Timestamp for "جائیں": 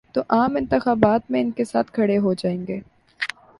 2.33-2.67